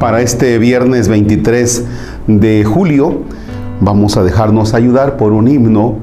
[0.00, 1.84] Para este viernes 23
[2.26, 3.20] de julio
[3.82, 5.96] vamos a dejarnos ayudar por un himno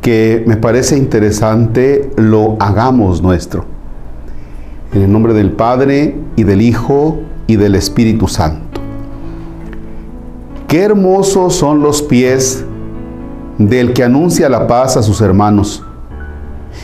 [0.00, 3.64] que me parece interesante lo hagamos nuestro.
[4.92, 7.18] En el nombre del Padre y del Hijo
[7.48, 8.80] y del Espíritu Santo.
[10.68, 12.64] Qué hermosos son los pies
[13.58, 15.82] del que anuncia la paz a sus hermanos.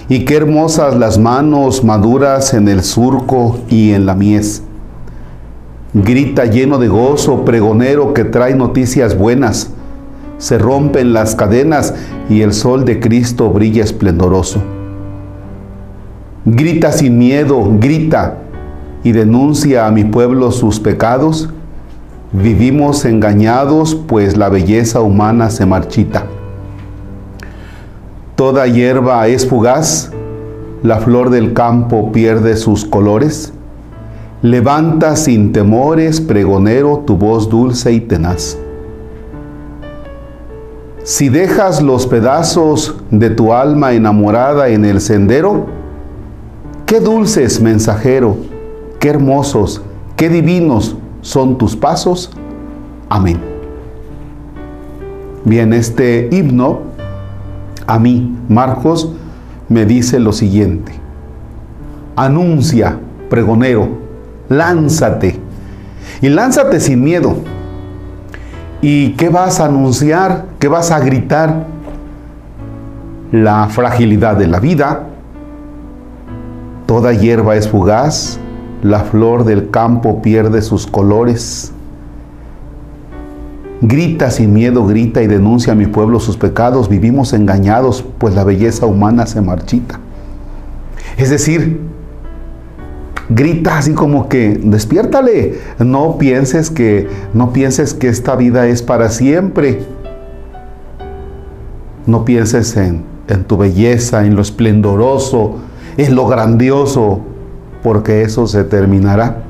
[0.08, 4.64] Y qué hermosas las manos maduras en el surco y en la mies.
[5.92, 9.70] Grita lleno de gozo, pregonero que trae noticias buenas.
[10.38, 11.94] Se rompen las cadenas
[12.28, 14.62] y el sol de Cristo brilla esplendoroso.
[16.44, 18.38] Grita sin miedo, grita
[19.02, 21.50] y denuncia a mi pueblo sus pecados.
[22.32, 26.24] Vivimos engañados, pues la belleza humana se marchita.
[28.36, 30.12] Toda hierba es fugaz,
[30.84, 33.52] la flor del campo pierde sus colores.
[34.42, 38.56] Levanta sin temores, pregonero, tu voz dulce y tenaz.
[41.02, 45.66] Si dejas los pedazos de tu alma enamorada en el sendero,
[46.86, 48.36] qué dulces, mensajero,
[48.98, 49.82] qué hermosos,
[50.16, 52.30] qué divinos son tus pasos.
[53.10, 53.38] Amén.
[55.44, 56.80] Bien, este himno
[57.86, 59.12] a mí, Marcos,
[59.68, 60.92] me dice lo siguiente.
[62.16, 62.98] Anuncia,
[63.28, 63.99] pregonero,
[64.50, 65.38] lánzate.
[66.20, 67.36] Y lánzate sin miedo.
[68.82, 70.46] ¿Y qué vas a anunciar?
[70.58, 71.64] ¿Qué vas a gritar?
[73.32, 75.06] La fragilidad de la vida.
[76.86, 78.40] Toda hierba es fugaz,
[78.82, 81.72] la flor del campo pierde sus colores.
[83.80, 86.88] Grita sin miedo, grita y denuncia a mi pueblo sus pecados.
[86.88, 90.00] Vivimos engañados, pues la belleza humana se marchita.
[91.16, 91.89] Es decir,
[93.30, 95.58] grita así como que despiértale.
[95.78, 99.82] No pienses que no pienses que esta vida es para siempre.
[102.06, 105.56] No pienses en, en tu belleza, en lo esplendoroso,
[105.96, 107.20] en lo grandioso,
[107.82, 109.44] porque eso se terminará.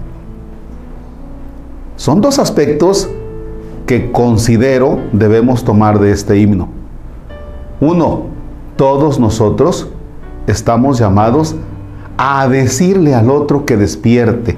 [1.97, 3.08] Son dos aspectos
[3.86, 6.68] que considero debemos tomar de este himno.
[7.80, 8.24] Uno,
[8.76, 9.88] todos nosotros
[10.47, 11.69] estamos llamados a
[12.48, 14.56] decirle al otro que despierte.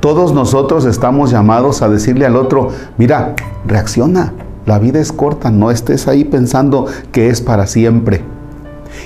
[0.00, 2.68] Todos nosotros estamos llamados a decirle al otro,
[2.98, 3.34] mira,
[3.66, 4.32] reacciona,
[4.64, 8.22] la vida es corta, no estés ahí pensando que es para siempre.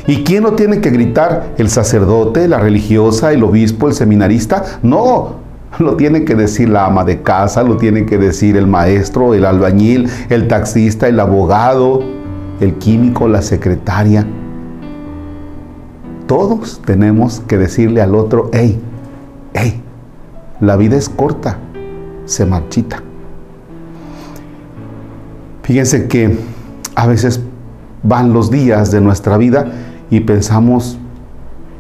[0.06, 1.54] ¿Y quién lo tiene que gritar?
[1.56, 4.64] ¿El sacerdote, la religiosa, el obispo, el seminarista?
[4.82, 5.36] No,
[5.78, 9.44] lo tiene que decir la ama de casa, lo tiene que decir el maestro, el
[9.44, 12.02] albañil, el taxista, el abogado,
[12.60, 14.26] el químico, la secretaria.
[16.26, 18.80] Todos tenemos que decirle al otro, hey,
[19.54, 19.82] hey,
[20.60, 21.58] la vida es corta,
[22.24, 23.02] se marchita.
[25.62, 26.38] Fíjense que
[26.94, 27.40] a veces
[28.02, 29.72] van los días de nuestra vida
[30.10, 30.98] y pensamos,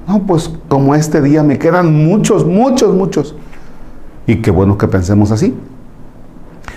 [0.06, 3.34] no, pues como este día me quedan muchos, muchos, muchos.
[4.26, 5.54] Y qué bueno que pensemos así.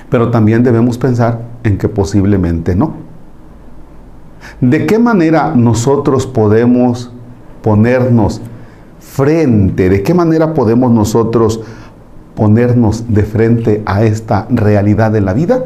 [0.10, 2.94] Pero también debemos pensar en que posiblemente no.
[4.62, 7.12] ¿De qué manera nosotros podemos
[7.66, 8.42] ponernos
[9.00, 9.90] frente?
[9.90, 11.62] ¿De qué manera podemos nosotros
[12.36, 15.66] ponernos de frente a esta realidad de la vida?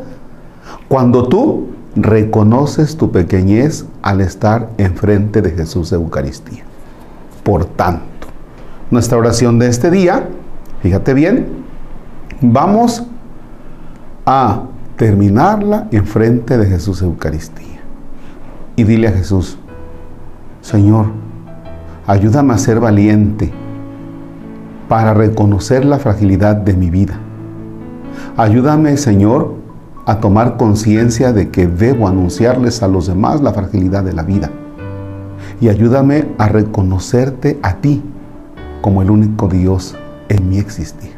[0.87, 1.67] Cuando tú
[1.97, 6.63] reconoces tu pequeñez al estar enfrente de Jesús Eucaristía.
[7.43, 8.27] Por tanto,
[8.89, 10.29] nuestra oración de este día,
[10.81, 11.47] fíjate bien,
[12.39, 13.03] vamos
[14.25, 14.61] a
[14.95, 17.81] terminarla enfrente de Jesús Eucaristía.
[18.77, 19.57] Y dile a Jesús,
[20.61, 21.07] Señor,
[22.07, 23.51] Ayúdame a ser valiente
[24.87, 27.19] para reconocer la fragilidad de mi vida.
[28.35, 29.53] Ayúdame, Señor,
[30.05, 34.49] a tomar conciencia de que debo anunciarles a los demás la fragilidad de la vida.
[35.61, 38.01] Y ayúdame a reconocerte a ti
[38.81, 39.95] como el único Dios
[40.29, 41.11] en mi existir.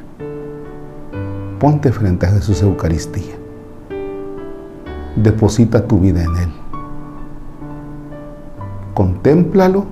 [1.59, 3.35] Ponte frente a Jesús Eucaristía.
[5.15, 6.49] Deposita tu vida en Él.
[8.93, 9.85] Contémplalo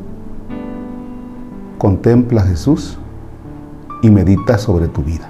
[1.80, 3.00] contempla a Jesús
[4.04, 5.28] y medita sobre tu vida.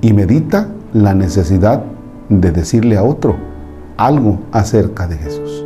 [0.00, 1.82] Y medita la necesidad
[2.28, 3.34] de decirle a otro
[3.96, 5.61] algo acerca de Jesús.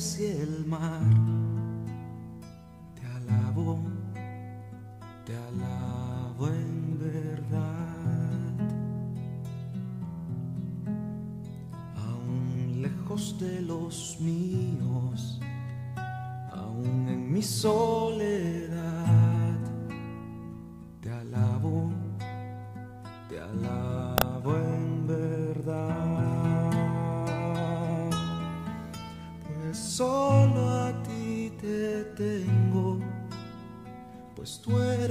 [0.00, 1.00] Mares y el mar.
[2.94, 3.78] Te alabo,
[5.26, 7.96] te alabo en verdad.
[11.96, 15.40] Aún lejos de los míos,
[16.52, 18.69] aún en mi soledad,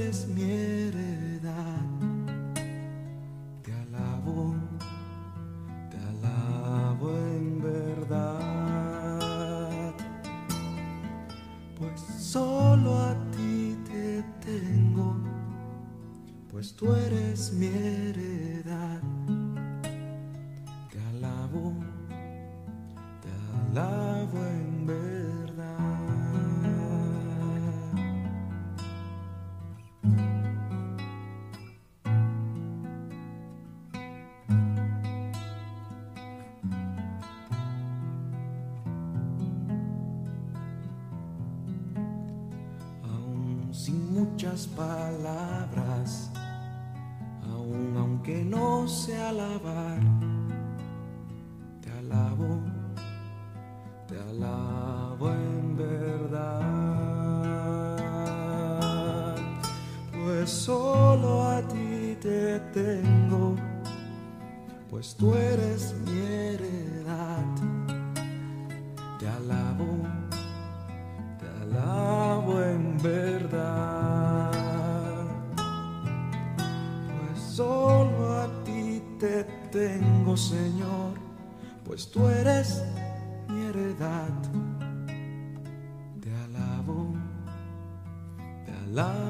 [0.10, 1.86] eres mi heredad.
[3.62, 4.56] Te alabo,
[5.92, 8.34] te alabo en verdad.
[11.78, 15.16] Pues solo a ti te tengo,
[16.52, 19.02] pues tú eres mi heredad.
[20.92, 21.74] Te alabo,
[23.22, 23.30] te
[23.78, 24.69] alabo en
[44.19, 46.30] muchas palabras,
[47.51, 50.00] aún aunque no sé alabar,
[51.81, 52.60] te alabo,
[54.07, 56.66] te alabo en verdad,
[60.12, 63.56] pues solo a ti te tengo,
[64.89, 67.45] pues tú eres mi heredad,
[69.18, 69.99] te alabo
[79.71, 81.13] tengo, Señor,
[81.86, 82.83] pues tú eres
[83.48, 84.30] mi heredad.
[86.21, 87.13] Te alabo,
[88.66, 89.29] te alabo